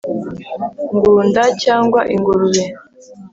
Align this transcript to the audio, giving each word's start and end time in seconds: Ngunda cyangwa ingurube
Ngunda 0.95 1.43
cyangwa 1.63 1.99
ingurube 2.13 2.63